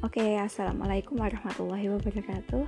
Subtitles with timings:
[0.00, 2.64] Oke, Assalamualaikum warahmatullahi wabarakatuh.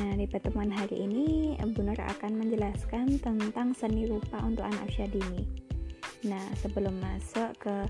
[0.00, 5.04] Nah, di pertemuan hari ini Bu Nur akan menjelaskan tentang seni rupa untuk anak usia
[5.04, 5.44] dini.
[6.24, 7.84] Nah, sebelum masuk ke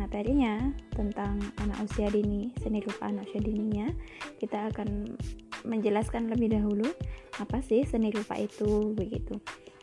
[0.00, 3.92] materinya tentang anak usia dini, seni rupa anak usia dininya
[4.40, 5.20] Kita akan
[5.68, 6.88] menjelaskan lebih dahulu
[7.36, 9.36] apa sih seni rupa itu, begitu.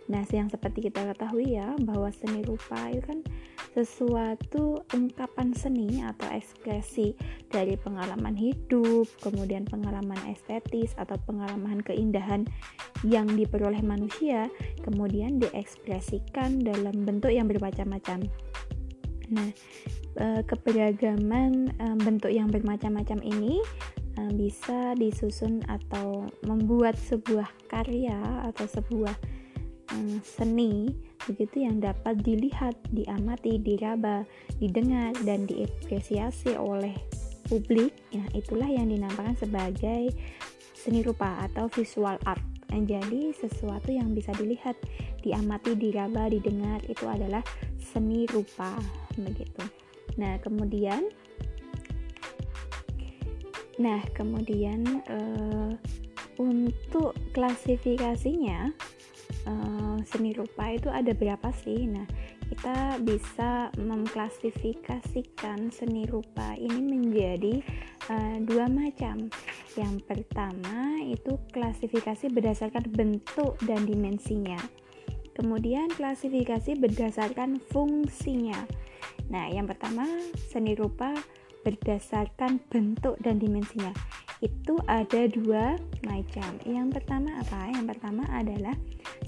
[0.10, 3.22] Nah, yang seperti kita ketahui ya, bahwa seni rupa itu kan
[3.72, 7.16] sesuatu ungkapan seni atau ekspresi
[7.48, 12.44] dari pengalaman hidup, kemudian pengalaman estetis atau pengalaman keindahan
[13.08, 14.52] yang diperoleh manusia,
[14.84, 18.28] kemudian diekspresikan dalam bentuk yang bermacam-macam.
[19.32, 19.50] Nah,
[20.20, 23.64] e, keberagaman e, bentuk yang bermacam-macam ini
[24.20, 28.20] e, bisa disusun atau membuat sebuah karya
[28.52, 29.16] atau sebuah
[30.24, 30.92] seni
[31.28, 34.26] begitu yang dapat dilihat, diamati, diraba,
[34.58, 36.96] didengar dan diapresiasi oleh
[37.46, 37.94] publik.
[38.10, 40.16] Ya, itulah yang dinamakan sebagai
[40.74, 42.42] seni rupa atau visual art.
[42.72, 44.80] Jadi sesuatu yang bisa dilihat,
[45.20, 47.44] diamati, diraba, didengar itu adalah
[47.76, 48.80] seni rupa
[49.20, 49.62] begitu.
[50.16, 51.04] Nah, kemudian
[53.82, 55.74] Nah, kemudian uh,
[56.38, 58.70] untuk klasifikasinya
[59.50, 61.88] uh, seni rupa itu ada berapa sih?
[61.88, 62.06] Nah,
[62.52, 67.64] kita bisa mengklasifikasikan seni rupa ini menjadi
[68.12, 69.32] uh, dua macam.
[69.80, 74.60] Yang pertama itu klasifikasi berdasarkan bentuk dan dimensinya.
[75.32, 78.68] Kemudian klasifikasi berdasarkan fungsinya.
[79.32, 80.04] Nah, yang pertama
[80.52, 81.16] seni rupa
[81.64, 83.94] berdasarkan bentuk dan dimensinya.
[84.42, 86.58] Itu ada dua macam.
[86.66, 87.70] Yang pertama apa?
[87.70, 88.74] Yang pertama adalah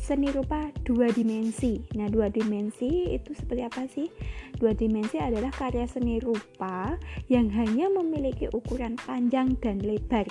[0.01, 1.77] seni rupa dua dimensi.
[1.93, 4.09] Nah, dua dimensi itu seperti apa sih?
[4.57, 6.97] Dua dimensi adalah karya seni rupa
[7.29, 10.25] yang hanya memiliki ukuran panjang dan lebar.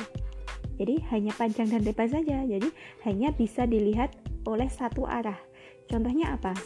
[0.83, 2.43] Jadi, hanya panjang dan lebar saja.
[2.43, 2.67] Jadi,
[3.07, 4.19] hanya bisa dilihat
[4.51, 5.39] oleh satu arah.
[5.87, 6.59] Contohnya apa?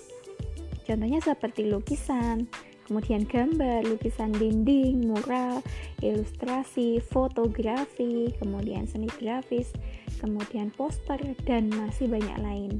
[0.88, 2.48] Contohnya seperti lukisan,
[2.86, 5.60] kemudian gambar, lukisan dinding, mural,
[6.00, 9.74] ilustrasi, fotografi, kemudian seni grafis,
[10.22, 12.72] kemudian poster, dan masih banyak lain.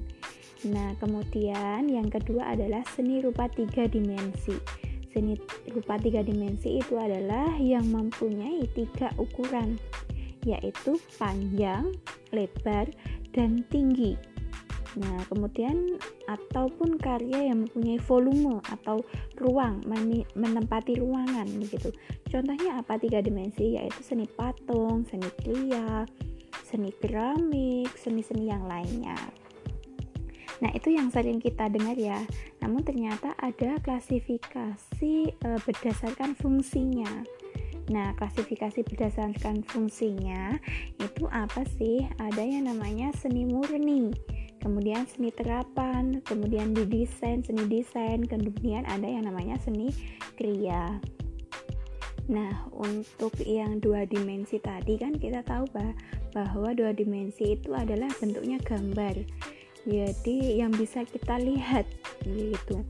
[0.71, 4.56] Nah, kemudian yang kedua adalah seni rupa tiga dimensi.
[5.12, 5.37] Seni
[5.75, 9.77] rupa tiga dimensi itu adalah yang mempunyai tiga ukuran,
[10.47, 11.93] yaitu panjang,
[12.31, 12.88] lebar,
[13.34, 14.35] dan tinggi.
[14.96, 19.04] Nah, kemudian ataupun karya yang mempunyai volume atau
[19.36, 19.84] ruang
[20.32, 21.92] menempati ruangan begitu.
[22.32, 26.08] Contohnya apa tiga dimensi yaitu seni patung, seni kria,
[26.64, 29.16] seni keramik, seni-seni yang lainnya.
[30.56, 32.24] Nah, itu yang sering kita dengar ya.
[32.64, 37.28] Namun ternyata ada klasifikasi e, berdasarkan fungsinya.
[37.92, 40.56] Nah, klasifikasi berdasarkan fungsinya
[40.98, 42.02] itu apa sih?
[42.18, 44.10] Ada yang namanya seni murni,
[44.66, 49.94] kemudian seni terapan, kemudian di desain, seni desain, kemudian ada yang namanya seni
[50.34, 50.99] kriya.
[52.27, 55.94] Nah, untuk yang dua dimensi tadi kan kita tahu bah,
[56.34, 59.15] bahwa dua dimensi itu adalah bentuknya gambar.
[59.87, 61.87] Jadi yang bisa kita lihat
[62.26, 62.82] gitu.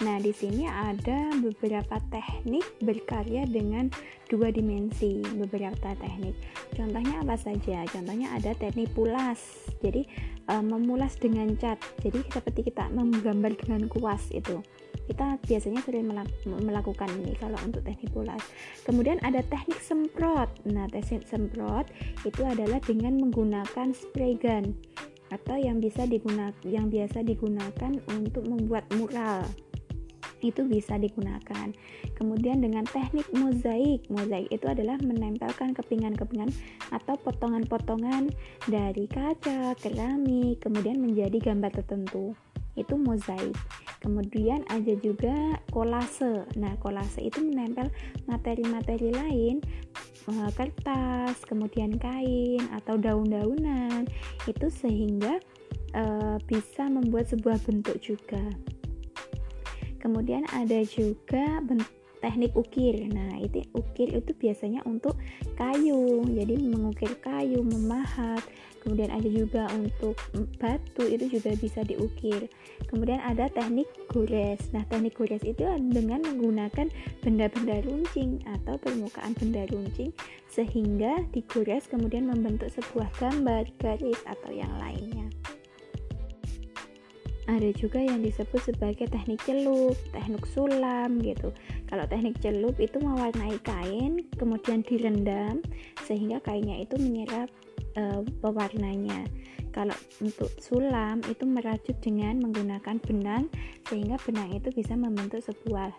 [0.00, 3.92] Nah, di sini ada beberapa teknik berkarya dengan
[4.32, 6.32] dua dimensi, beberapa teknik.
[6.72, 7.84] Contohnya apa saja?
[7.84, 9.68] Contohnya ada teknik pulas.
[9.84, 10.08] Jadi,
[10.48, 11.76] e, memulas dengan cat.
[12.00, 14.64] Jadi, seperti kita menggambar dengan kuas itu
[15.10, 16.06] kita biasanya sering
[16.46, 18.38] melakukan ini kalau untuk teknik pulas
[18.86, 21.90] kemudian ada teknik semprot nah teknik semprot
[22.22, 24.70] itu adalah dengan menggunakan spray gun
[25.34, 29.42] atau yang bisa digunakan yang biasa digunakan untuk membuat mural
[30.40, 31.72] itu bisa digunakan.
[32.16, 36.50] Kemudian dengan teknik mozaik, mozaik itu adalah menempelkan kepingan-kepingan
[36.92, 38.32] atau potongan-potongan
[38.68, 42.36] dari kaca, keramik, kemudian menjadi gambar tertentu
[42.78, 43.56] itu mozaik.
[44.00, 46.48] Kemudian ada juga kolase.
[46.56, 47.92] Nah, kolase itu menempel
[48.24, 49.60] materi-materi lain
[50.30, 54.08] eh, kertas, kemudian kain atau daun-daunan
[54.48, 55.36] itu sehingga
[55.94, 58.42] uh, bisa membuat sebuah bentuk juga.
[60.00, 61.60] Kemudian ada juga
[62.20, 63.08] teknik ukir.
[63.10, 65.16] Nah, itu ukir itu biasanya untuk
[65.56, 66.24] kayu.
[66.28, 68.44] Jadi mengukir kayu, memahat.
[68.80, 70.16] Kemudian ada juga untuk
[70.56, 72.48] batu itu juga bisa diukir.
[72.88, 74.72] Kemudian ada teknik gores.
[74.72, 76.88] Nah, teknik gores itu dengan menggunakan
[77.20, 80.16] benda-benda runcing atau permukaan benda runcing
[80.48, 85.19] sehingga digores kemudian membentuk sebuah gambar, garis atau yang lainnya.
[87.50, 91.50] Ada juga yang disebut sebagai teknik celup, teknik sulam gitu.
[91.90, 95.58] Kalau teknik celup itu mewarnai kain, kemudian direndam
[96.06, 97.50] sehingga kainnya itu menyerap
[97.98, 99.26] e, pewarnanya.
[99.74, 103.50] Kalau untuk sulam itu merajut dengan menggunakan benang
[103.86, 105.90] sehingga benang itu bisa membentuk sebuah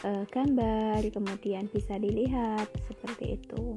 [0.00, 3.76] e, gambar, kemudian bisa dilihat seperti itu.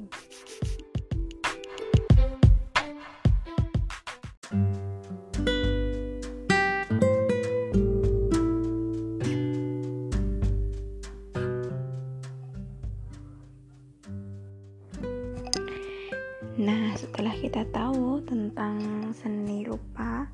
[16.69, 18.77] Nah, setelah kita tahu tentang
[19.17, 20.29] seni rupa,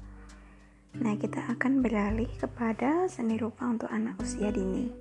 [1.00, 4.92] nah kita akan beralih kepada seni rupa untuk anak usia dini.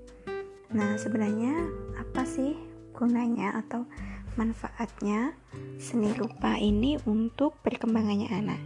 [0.71, 1.51] Nah, sebenarnya
[1.99, 2.55] apa sih
[2.95, 3.83] gunanya atau
[4.39, 5.35] manfaatnya
[5.75, 8.63] seni rupa ini untuk perkembangannya anak?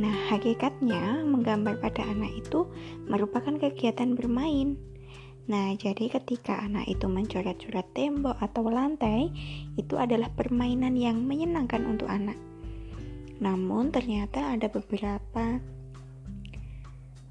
[0.00, 2.64] Nah, hakikatnya menggambar pada anak itu
[3.12, 4.80] merupakan kegiatan bermain
[5.50, 9.34] Nah, jadi ketika anak itu mencoret-coret tembok atau lantai,
[9.74, 12.38] itu adalah permainan yang menyenangkan untuk anak.
[13.42, 15.58] Namun, ternyata ada beberapa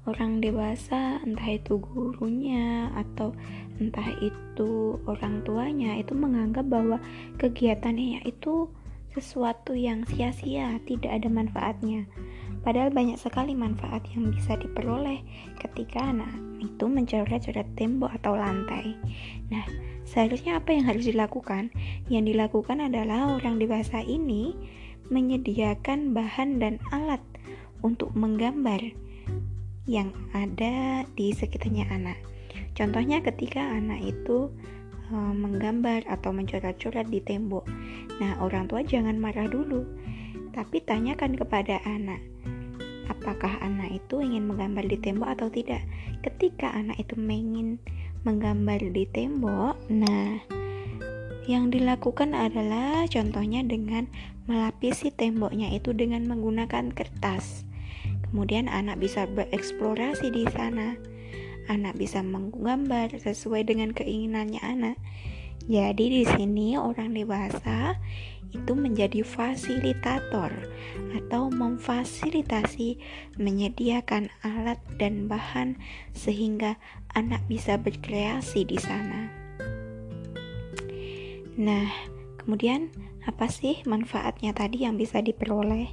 [0.04, 3.32] orang dewasa, entah itu gurunya atau
[3.80, 7.00] entah itu orang tuanya, itu menganggap bahwa
[7.40, 8.68] kegiatannya itu
[9.16, 12.04] sesuatu yang sia-sia, tidak ada manfaatnya.
[12.60, 15.24] Padahal banyak sekali manfaat yang bisa diperoleh
[15.56, 16.30] ketika anak
[16.60, 18.96] itu mencoret-coret tembok atau lantai.
[19.48, 19.64] Nah,
[20.04, 21.72] seharusnya apa yang harus dilakukan?
[22.12, 24.52] Yang dilakukan adalah orang dewasa ini
[25.08, 27.24] menyediakan bahan dan alat
[27.80, 28.80] untuk menggambar
[29.88, 32.20] yang ada di sekitarnya anak.
[32.76, 34.52] Contohnya ketika anak itu
[35.10, 37.66] Eh, menggambar atau mencoret-coret di tembok.
[38.22, 39.82] Nah, orang tua jangan marah dulu,
[40.54, 42.22] tapi tanyakan kepada anak,
[43.10, 45.82] apakah anak itu ingin menggambar di tembok atau tidak.
[46.22, 47.82] Ketika anak itu ingin
[48.22, 50.38] menggambar di tembok, nah,
[51.50, 54.06] yang dilakukan adalah contohnya dengan
[54.46, 57.66] melapisi temboknya itu dengan menggunakan kertas.
[58.30, 60.94] Kemudian anak bisa bereksplorasi di sana
[61.70, 64.96] anak bisa menggambar sesuai dengan keinginannya anak.
[65.70, 67.94] Jadi di sini orang dewasa
[68.50, 70.50] itu menjadi fasilitator
[71.16, 72.98] atau memfasilitasi
[73.38, 75.78] menyediakan alat dan bahan
[76.14, 76.78] sehingga
[77.14, 79.30] anak bisa berkreasi di sana.
[81.60, 81.90] Nah,
[82.40, 82.88] kemudian
[83.28, 85.92] apa sih manfaatnya tadi yang bisa diperoleh?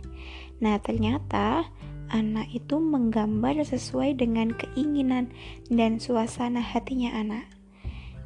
[0.63, 1.67] Nah, ternyata
[2.07, 5.27] anak itu menggambar sesuai dengan keinginan
[5.67, 7.56] dan suasana hatinya anak.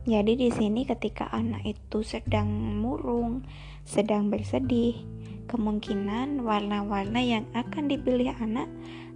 [0.01, 2.49] Jadi di sini ketika anak itu sedang
[2.81, 3.45] murung,
[3.85, 4.97] sedang bersedih,
[5.45, 8.65] kemungkinan warna-warna yang akan dipilih anak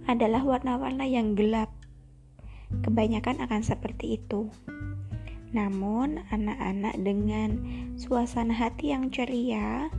[0.06, 1.74] adalah warna-warna yang gelap.
[2.86, 4.46] Kebanyakan akan seperti itu.
[5.50, 7.58] Namun, anak-anak dengan
[7.98, 9.90] suasana hati yang ceria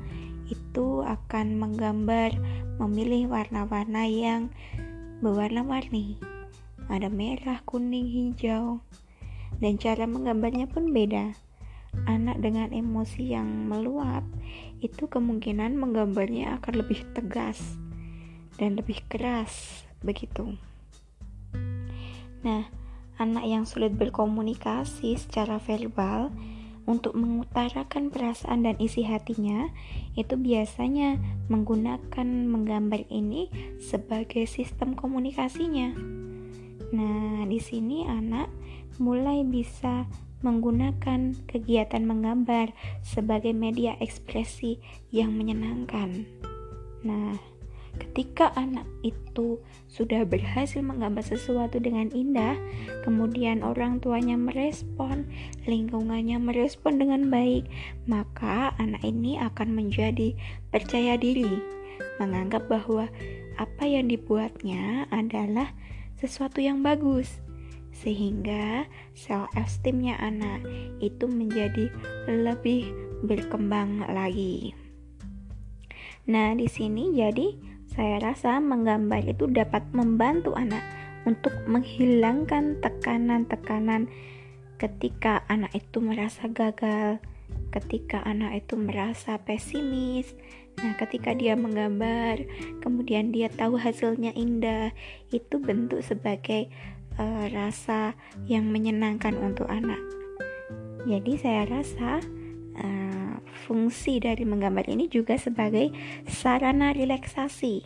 [0.48, 2.32] itu akan menggambar
[2.80, 4.48] memilih warna-warna yang
[5.20, 6.16] berwarna-warni.
[6.88, 8.80] Ada merah, kuning, hijau.
[9.58, 11.34] Dan cara menggambarnya pun beda.
[12.06, 14.22] Anak dengan emosi yang meluap
[14.86, 17.58] itu kemungkinan menggambarnya akan lebih tegas
[18.62, 20.54] dan lebih keras begitu.
[22.46, 22.70] Nah,
[23.18, 26.30] anak yang sulit berkomunikasi secara verbal
[26.88, 29.68] untuk mengutarakan perasaan dan isi hatinya
[30.16, 31.20] itu biasanya
[31.52, 33.52] menggunakan menggambar ini
[33.84, 35.92] sebagai sistem komunikasinya.
[36.96, 38.48] Nah, di sini anak
[38.98, 40.06] mulai bisa
[40.46, 44.78] menggunakan kegiatan menggambar sebagai media ekspresi
[45.10, 46.30] yang menyenangkan.
[47.02, 47.38] Nah,
[47.98, 49.58] Ketika anak itu
[49.90, 52.54] sudah berhasil menggambar sesuatu dengan indah,
[53.02, 55.26] kemudian orang tuanya merespon,
[55.66, 57.66] lingkungannya merespon dengan baik,
[58.06, 60.38] maka anak ini akan menjadi
[60.70, 61.58] percaya diri,
[62.22, 63.10] menganggap bahwa
[63.58, 65.74] apa yang dibuatnya adalah
[66.22, 67.42] sesuatu yang bagus
[67.98, 68.86] sehingga
[69.18, 70.62] self esteemnya anak
[71.02, 71.90] itu menjadi
[72.30, 72.94] lebih
[73.26, 74.78] berkembang lagi.
[76.30, 80.84] Nah, di sini jadi saya rasa menggambar itu dapat membantu anak
[81.26, 84.12] untuk menghilangkan tekanan-tekanan
[84.78, 87.18] ketika anak itu merasa gagal,
[87.74, 90.38] ketika anak itu merasa pesimis.
[90.78, 92.46] Nah, ketika dia menggambar,
[92.86, 94.94] kemudian dia tahu hasilnya indah,
[95.34, 96.70] itu bentuk sebagai
[97.20, 98.14] uh, rasa
[98.46, 100.00] yang menyenangkan untuk anak.
[101.06, 102.22] Jadi saya rasa
[102.78, 103.36] uh,
[103.68, 105.92] fungsi dari menggambar ini juga sebagai
[106.30, 107.84] sarana relaksasi.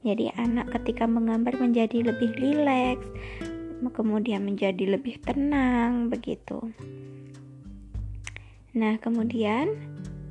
[0.00, 3.04] Jadi anak ketika menggambar menjadi lebih rileks,
[3.92, 6.72] kemudian menjadi lebih tenang begitu.
[8.76, 9.72] Nah, kemudian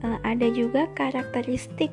[0.06, 1.92] eh, ada juga karakteristik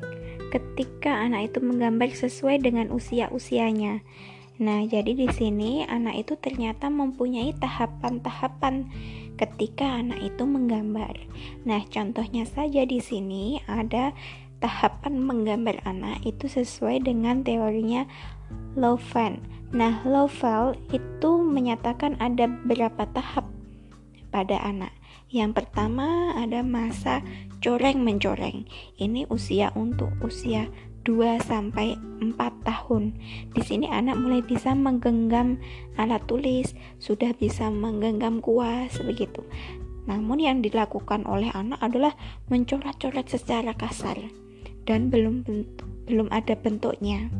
[0.53, 3.99] ketika anak itu menggambar sesuai dengan usia-usianya.
[4.57, 8.89] Nah, jadi di sini anak itu ternyata mempunyai tahapan-tahapan
[9.37, 11.13] ketika anak itu menggambar.
[11.61, 14.17] Nah, contohnya saja di sini ada
[14.57, 18.09] tahapan menggambar anak itu sesuai dengan teorinya
[18.73, 19.41] Loven.
[19.73, 23.45] Nah, Lovell itu menyatakan ada beberapa tahap
[24.33, 24.93] pada anak.
[25.27, 27.19] Yang pertama ada masa
[27.59, 28.63] coreng mencoreng.
[28.95, 30.71] Ini usia untuk usia
[31.07, 32.35] 2 sampai 4
[32.67, 33.15] tahun.
[33.55, 35.55] Di sini anak mulai bisa menggenggam
[35.95, 39.47] alat tulis, sudah bisa menggenggam kuas begitu.
[40.11, 42.11] Namun yang dilakukan oleh anak adalah
[42.51, 44.19] mencoret-coret secara kasar
[44.83, 47.31] dan belum bentuk, belum ada bentuknya.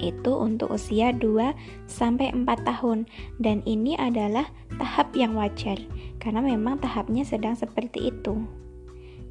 [0.00, 1.52] Itu untuk usia 2
[1.88, 3.04] sampai 4 tahun
[3.40, 4.48] dan ini adalah
[4.80, 5.76] tahap yang wajar
[6.20, 8.44] karena memang tahapnya sedang seperti itu.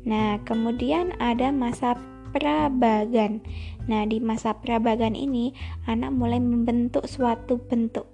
[0.05, 1.97] Nah, kemudian ada masa
[2.33, 3.39] prabagan.
[3.85, 5.53] Nah, di masa prabagan ini,
[5.85, 8.09] anak mulai membentuk suatu bentuk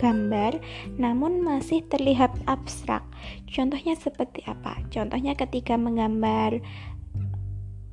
[0.00, 0.56] gambar
[0.96, 3.04] namun masih terlihat abstrak.
[3.44, 4.80] Contohnya seperti apa?
[4.88, 6.64] Contohnya ketika menggambar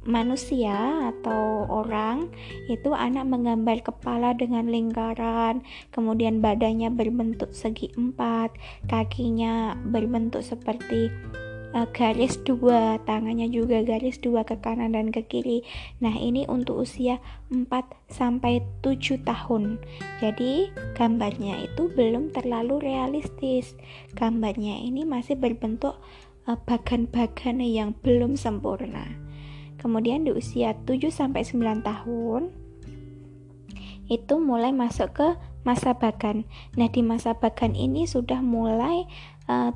[0.08, 2.32] manusia atau orang
[2.72, 5.60] itu anak menggambar kepala dengan lingkaran
[5.92, 8.56] kemudian badannya berbentuk segi empat
[8.88, 11.12] kakinya berbentuk seperti
[11.74, 15.66] uh, garis dua tangannya juga garis dua ke kanan dan ke kiri.
[16.00, 17.20] Nah ini untuk usia
[17.50, 17.68] 4
[18.12, 19.82] sampai 7 tahun.
[20.20, 23.76] Jadi gambarnya itu belum terlalu realistis.
[24.16, 26.00] Gambarnya ini masih berbentuk
[26.48, 29.08] uh, bagan-bagan yang belum sempurna.
[29.78, 32.68] Kemudian di usia 7 sampai 9 tahun
[34.08, 35.28] itu mulai masuk ke
[35.68, 36.48] masa bagan.
[36.80, 39.04] Nah, di masa bagan ini sudah mulai
[39.52, 39.76] uh,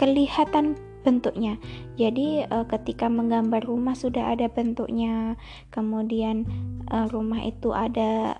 [0.00, 1.56] kelihatan bentuknya.
[1.96, 5.36] Jadi uh, ketika menggambar rumah sudah ada bentuknya.
[5.72, 6.48] Kemudian
[6.88, 8.36] uh, rumah itu ada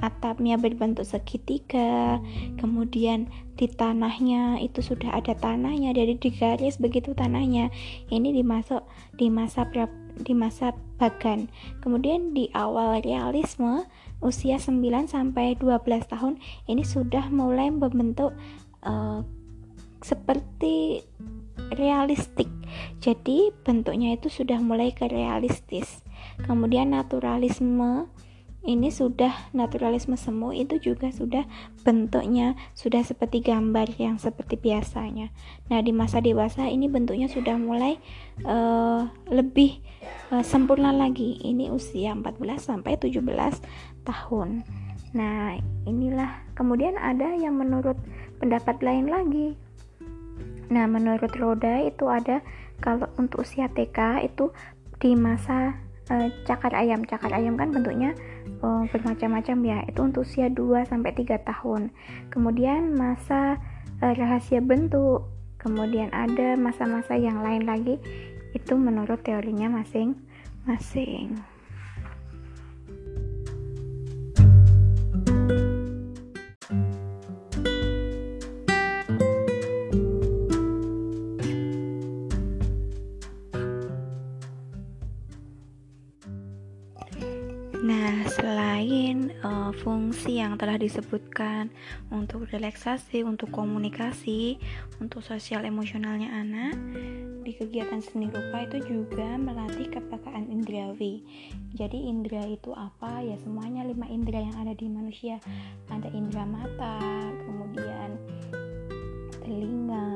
[0.00, 2.20] atapnya berbentuk segitiga.
[2.56, 5.92] Kemudian di tanahnya itu sudah ada tanahnya.
[5.92, 7.72] Jadi di garis begitu tanahnya.
[8.12, 8.84] Ini dimasuk
[9.16, 9.68] di masa
[10.12, 11.48] di masa bagan.
[11.80, 13.88] Kemudian di awal realisme
[14.22, 16.38] usia 9 sampai 12 tahun
[16.70, 18.30] ini sudah mulai membentuk
[18.86, 19.26] uh,
[20.04, 21.06] seperti
[21.72, 22.50] realistik.
[23.00, 26.04] Jadi bentuknya itu sudah mulai ke realistis.
[26.44, 28.08] Kemudian naturalisme
[28.62, 31.42] ini sudah naturalisme semu itu juga sudah
[31.82, 35.34] bentuknya sudah seperti gambar yang seperti biasanya.
[35.66, 37.98] Nah, di masa dewasa ini bentuknya sudah mulai
[38.46, 39.82] uh, lebih
[40.30, 41.42] uh, sempurna lagi.
[41.42, 43.18] Ini usia 14 sampai 17
[44.06, 44.62] tahun.
[45.12, 47.98] Nah, inilah kemudian ada yang menurut
[48.38, 49.58] pendapat lain lagi
[50.70, 52.44] Nah, menurut Roda itu ada
[52.82, 54.50] kalau untuk usia TK itu
[55.02, 55.78] di masa
[56.10, 57.02] uh, cakar ayam.
[57.06, 58.14] Cakar ayam kan bentuknya
[58.62, 59.78] uh, bermacam-macam ya.
[59.86, 61.90] Itu untuk usia 2 sampai 3 tahun.
[62.30, 63.58] Kemudian masa
[64.02, 65.26] uh, rahasia bentuk.
[65.62, 68.02] Kemudian ada masa-masa yang lain lagi
[68.52, 71.51] itu menurut teorinya masing-masing.
[90.52, 91.72] Yang telah disebutkan
[92.12, 94.60] untuk relaksasi, untuk komunikasi,
[95.00, 96.76] untuk sosial emosionalnya anak,
[97.40, 101.24] di kegiatan seni rupa itu juga melatih kepekaan indrawi.
[101.72, 103.24] Jadi indera itu apa?
[103.24, 105.40] Ya semuanya lima indera yang ada di manusia.
[105.88, 107.00] Ada indera mata,
[107.48, 108.20] kemudian
[109.40, 110.08] telinga,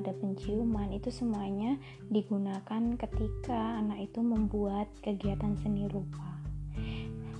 [0.00, 1.76] ada penciuman, itu semuanya
[2.08, 6.33] digunakan ketika anak itu membuat kegiatan seni rupa.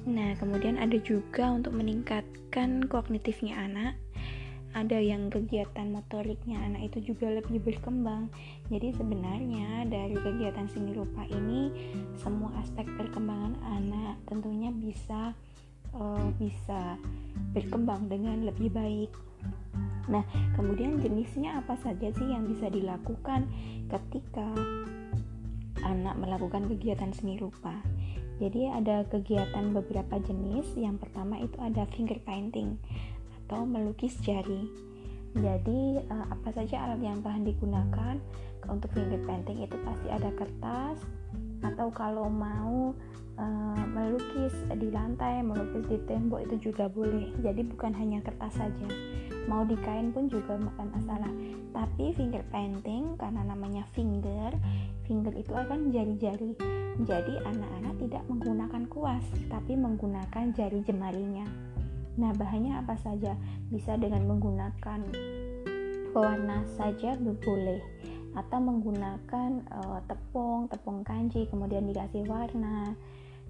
[0.04, 3.96] Nah, kemudian ada juga untuk meningkatkan kognitifnya anak.
[4.74, 8.26] Ada yang kegiatan motoriknya anak itu juga lebih berkembang.
[8.68, 11.70] Jadi sebenarnya dari kegiatan seni rupa ini
[12.18, 15.30] semua aspek perkembangan anak tentunya bisa
[15.94, 16.98] uh, bisa
[17.54, 19.14] berkembang dengan lebih baik.
[20.10, 20.26] Nah,
[20.58, 23.48] kemudian jenisnya apa saja sih yang bisa dilakukan
[23.88, 24.52] ketika
[25.86, 27.78] anak melakukan kegiatan seni rupa?
[28.44, 30.76] Jadi ada kegiatan beberapa jenis.
[30.76, 32.76] Yang pertama itu ada finger painting
[33.44, 34.68] atau melukis jari.
[35.32, 38.20] Jadi uh, apa saja alat yang bahan digunakan
[38.68, 41.00] untuk finger painting itu pasti ada kertas
[41.64, 42.92] atau kalau mau
[43.40, 48.88] uh, melukis di lantai melukis di tembok itu juga boleh jadi bukan hanya kertas saja
[49.46, 51.32] mau di kain pun juga bukan masalah.
[51.74, 54.54] Tapi finger painting karena namanya finger
[55.04, 56.56] finger itu akan jari-jari.
[57.04, 61.44] Jadi anak-anak tidak menggunakan kuas tapi menggunakan jari jemarinya.
[62.14, 63.34] Nah bahannya apa saja?
[63.68, 65.00] Bisa dengan menggunakan
[66.14, 67.82] pewarna saja boleh.
[68.34, 72.98] Atau menggunakan uh, tepung tepung kanji kemudian dikasih warna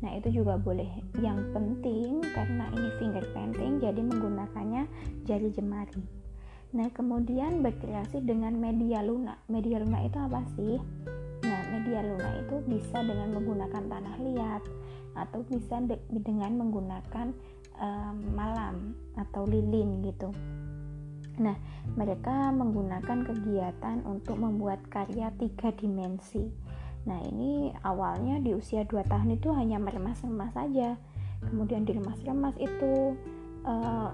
[0.04, 0.87] nah itu juga boleh.
[1.16, 4.84] Yang penting karena ini finger painting jadi menggunakannya
[5.25, 6.04] jari jemari.
[6.76, 10.76] Nah kemudian berkreasi dengan media lunak media lunak itu apa sih?
[11.49, 14.62] Nah media lunak itu bisa dengan menggunakan tanah liat
[15.14, 17.32] atau bisa de dengan menggunakan
[17.80, 20.28] um, malam atau lilin gitu.
[21.34, 21.58] Nah,
[21.99, 26.46] mereka menggunakan kegiatan untuk membuat karya tiga dimensi.
[27.04, 30.96] Nah, ini awalnya di usia 2 tahun itu hanya meremas-remas saja.
[31.44, 33.12] Kemudian diremas-remas itu
[33.68, 34.08] uh,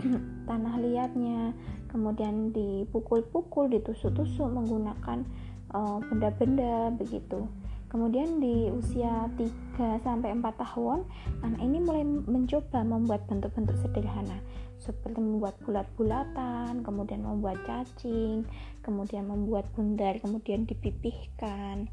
[0.48, 1.56] tanah liatnya,
[1.88, 5.22] kemudian dipukul-pukul, ditusuk-tusuk menggunakan
[5.70, 7.46] eh, benda-benda uh, begitu.
[7.94, 11.06] Kemudian di usia 3 sampai 4 tahun,
[11.46, 14.34] anak ini mulai mencoba membuat bentuk-bentuk sederhana
[14.82, 18.44] seperti membuat bulat-bulatan, kemudian membuat cacing,
[18.82, 21.88] kemudian membuat bundar, kemudian dipipihkan.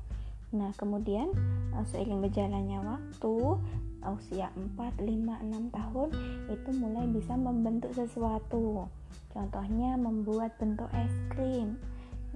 [0.51, 1.31] Nah, kemudian
[1.75, 3.36] eh, seiring berjalannya waktu,
[4.01, 6.10] usia 4, 5, 6 tahun
[6.50, 8.89] itu mulai bisa membentuk sesuatu.
[9.31, 11.79] Contohnya membuat bentuk es krim.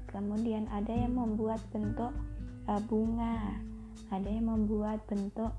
[0.08, 2.14] Kemudian ada yang membuat bentuk
[2.70, 3.62] uh, bunga
[4.14, 5.54] ada yang membuat bentuk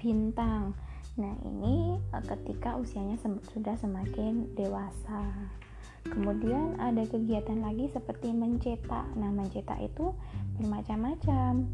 [0.00, 0.72] bintang
[1.12, 3.20] nah ini uh, ketika usianya
[3.52, 5.52] sudah semakin dewasa
[6.06, 9.06] kemudian ada kegiatan lagi seperti mencetak.
[9.14, 10.14] Nah mencetak itu
[10.58, 11.66] bermacam-macam.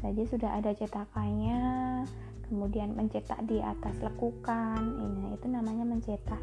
[0.00, 1.60] Saja sudah ada cetakannya
[2.48, 4.80] kemudian mencetak di atas lekukan.
[4.80, 6.40] Ini itu namanya mencetak.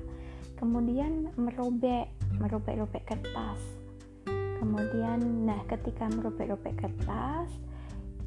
[0.58, 3.62] Kemudian merobek merobek-robek kertas.
[4.62, 7.50] Kemudian nah ketika merobek-robek kertas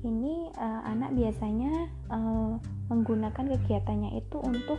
[0.05, 2.61] ini uh, anak biasanya uh,
[2.93, 4.77] menggunakan kegiatannya itu untuk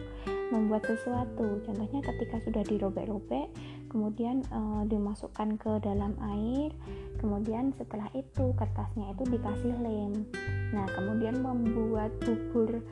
[0.54, 1.66] membuat sesuatu.
[1.66, 3.50] Contohnya ketika sudah dirobek-robek
[3.90, 6.74] kemudian uh, dimasukkan ke dalam air
[7.20, 10.28] kemudian setelah itu kertasnya itu dikasih lem.
[10.76, 12.84] Nah kemudian membuat bubur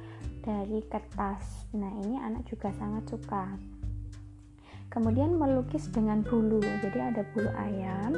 [0.43, 1.69] dari kertas.
[1.75, 3.45] Nah ini anak juga sangat suka.
[4.89, 8.13] Kemudian melukis dengan bulu jadi ada bulu ayam.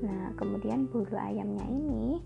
[0.00, 2.20] Nah kemudian bulu ayamnya ini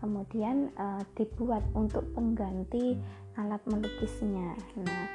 [0.00, 2.96] kemudian uh, dibuat untuk pengganti
[3.36, 4.56] alat melukisnya.
[4.80, 5.06] Nah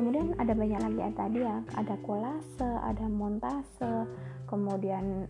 [0.00, 4.08] kemudian ada banyak lagi ya tadi ya ada kolase ada montase
[4.48, 5.28] kemudian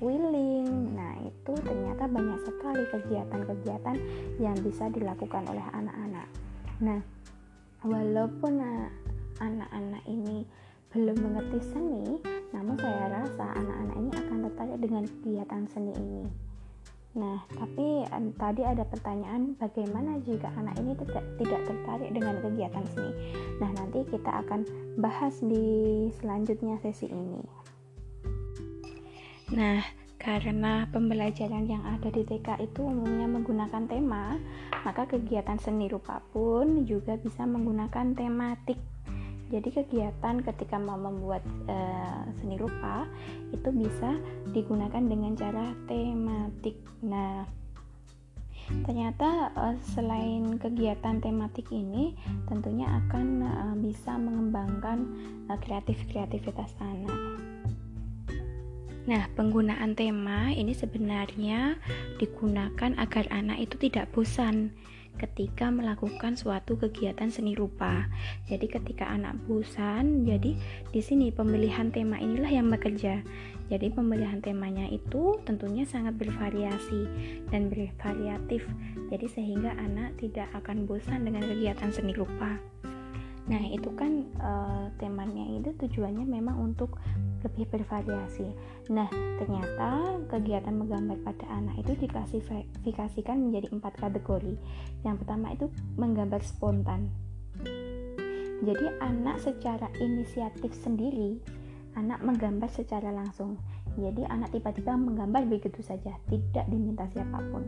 [0.00, 3.96] quilling nah itu ternyata banyak sekali kegiatan-kegiatan
[4.40, 6.28] yang bisa dilakukan oleh anak-anak
[6.80, 7.00] nah
[7.84, 8.88] walaupun eh,
[9.44, 10.48] anak-anak ini
[10.96, 12.16] belum mengerti seni,
[12.56, 16.45] namun saya rasa anak-anak ini akan tertarik dengan kegiatan seni ini.
[17.16, 22.84] Nah, tapi um, tadi ada pertanyaan bagaimana jika anak ini tidak tidak tertarik dengan kegiatan
[22.92, 23.12] seni.
[23.56, 24.60] Nah, nanti kita akan
[25.00, 27.40] bahas di selanjutnya sesi ini.
[29.56, 29.80] Nah,
[30.20, 34.36] karena pembelajaran yang ada di TK itu umumnya menggunakan tema,
[34.84, 38.76] maka kegiatan seni rupa pun juga bisa menggunakan tematik
[39.46, 43.06] jadi kegiatan ketika mau membuat uh, seni rupa
[43.54, 44.18] itu bisa
[44.50, 46.74] digunakan dengan cara tematik.
[47.06, 47.46] Nah,
[48.82, 52.18] ternyata uh, selain kegiatan tematik ini
[52.50, 55.06] tentunya akan uh, bisa mengembangkan
[55.46, 57.14] uh, kreatif kreativitas anak.
[59.06, 61.78] Nah, penggunaan tema ini sebenarnya
[62.18, 64.74] digunakan agar anak itu tidak bosan
[65.16, 68.06] ketika melakukan suatu kegiatan seni rupa.
[68.46, 70.54] Jadi ketika anak bosan, jadi
[70.92, 73.24] di sini pemilihan tema inilah yang bekerja.
[73.66, 77.10] Jadi pemilihan temanya itu tentunya sangat bervariasi
[77.50, 78.62] dan bervariatif.
[79.10, 82.75] Jadi sehingga anak tidak akan bosan dengan kegiatan seni rupa.
[83.46, 86.98] Nah, itu kan uh, temanya itu tujuannya memang untuk
[87.46, 88.50] lebih bervariasi.
[88.90, 89.06] Nah,
[89.38, 94.58] ternyata kegiatan menggambar pada anak itu diklasifikasikan menjadi empat kategori.
[95.06, 97.06] Yang pertama itu menggambar spontan.
[98.66, 101.38] Jadi anak secara inisiatif sendiri,
[101.94, 103.62] anak menggambar secara langsung.
[103.94, 107.62] Jadi anak tiba-tiba menggambar begitu saja, tidak diminta siapa pun.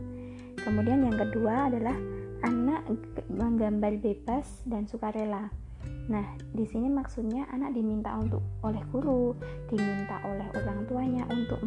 [0.59, 1.95] Kemudian yang kedua adalah
[2.43, 2.83] anak
[3.31, 5.68] menggambar bebas dan sukarela.
[6.09, 6.25] Nah,
[6.57, 9.37] di sini maksudnya anak diminta untuk oleh guru,
[9.69, 11.61] diminta oleh orang tuanya untuk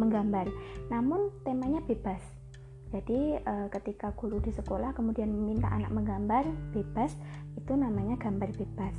[0.00, 0.48] menggambar.
[0.88, 2.20] Namun temanya bebas.
[2.94, 7.12] Jadi uh, ketika guru di sekolah kemudian meminta anak menggambar bebas,
[7.58, 8.96] itu namanya gambar bebas.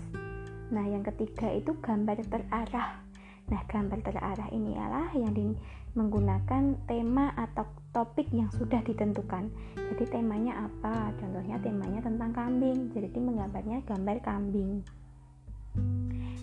[0.69, 3.01] Nah, yang ketiga itu gambar terarah.
[3.45, 5.53] Nah, gambar terarah ini adalah yang di,
[5.95, 7.63] menggunakan tema atau
[7.95, 9.47] topik yang sudah ditentukan.
[9.77, 11.13] Jadi temanya apa?
[11.21, 12.91] Contohnya temanya tentang kambing.
[12.91, 14.81] Jadi menggambarnya gambar kambing.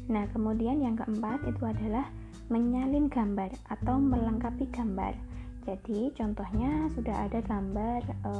[0.08, 2.08] Nah, kemudian yang keempat itu adalah
[2.48, 5.14] menyalin gambar atau melengkapi gambar.
[5.62, 8.32] Jadi contohnya sudah ada gambar e,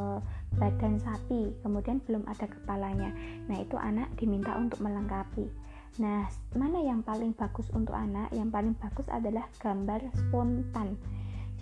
[0.58, 3.14] badan sapi, kemudian belum ada kepalanya.
[3.46, 5.46] Nah, itu anak diminta untuk melengkapi.
[6.00, 6.24] Nah,
[6.56, 8.32] mana yang paling bagus untuk anak?
[8.32, 10.96] Yang paling bagus adalah gambar spontan.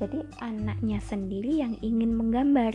[0.01, 2.73] Jadi anaknya sendiri yang ingin menggambar.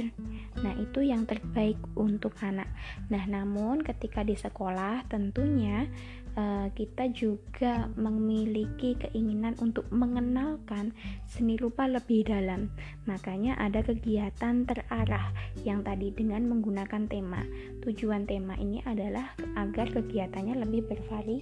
[0.61, 2.69] Nah, itu yang terbaik untuk anak.
[3.09, 5.89] Nah, namun ketika di sekolah tentunya
[6.37, 10.93] uh, kita juga memiliki keinginan untuk mengenalkan
[11.25, 12.69] seni rupa lebih dalam.
[13.09, 15.33] Makanya ada kegiatan terarah
[15.65, 17.41] yang tadi dengan menggunakan tema.
[17.81, 21.41] Tujuan tema ini adalah agar kegiatannya lebih bervari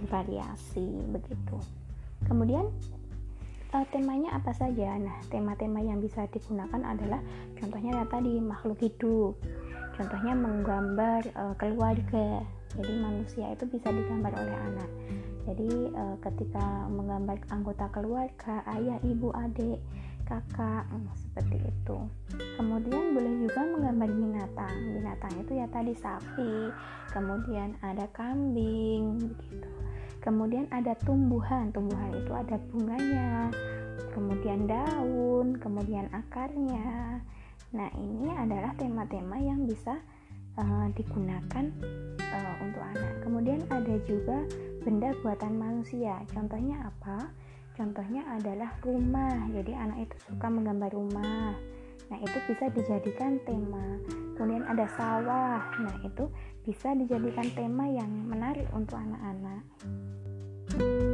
[0.00, 1.60] bervariasi begitu.
[2.24, 2.68] Kemudian
[3.74, 4.98] uh, temanya apa saja?
[4.98, 7.20] Nah, tema-tema yang bisa digunakan adalah
[7.58, 9.34] contohnya tadi makhluk hidup.
[9.94, 12.42] Contohnya menggambar uh, keluarga.
[12.70, 14.90] Jadi manusia itu bisa digambar oleh anak.
[15.42, 19.82] Jadi e, ketika menggambar anggota keluarga ayah ibu adik
[20.22, 21.96] kakak hmm, seperti itu.
[22.54, 24.74] Kemudian boleh juga menggambar binatang.
[25.02, 26.70] Binatang itu ya tadi sapi.
[27.10, 29.79] Kemudian ada kambing begitu
[30.20, 33.50] kemudian ada tumbuhan tumbuhan itu ada bunganya
[34.12, 37.20] kemudian daun kemudian akarnya
[37.70, 40.00] nah ini adalah tema-tema yang bisa
[40.58, 41.64] uh, digunakan
[42.18, 43.12] uh, untuk anak.
[43.22, 44.44] Kemudian ada juga
[44.82, 46.20] benda buatan manusia.
[46.32, 47.30] Contohnya apa?
[47.76, 49.46] Contohnya adalah rumah.
[49.52, 51.54] Jadi anak itu suka menggambar rumah.
[52.10, 54.02] Nah, itu bisa dijadikan tema.
[54.34, 55.62] Kemudian ada sawah.
[55.78, 56.26] Nah, itu
[56.64, 59.62] bisa dijadikan tema yang menarik untuk anak-anak.
[60.70, 61.09] thank you